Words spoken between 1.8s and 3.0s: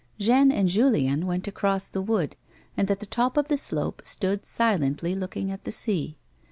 the wood, and at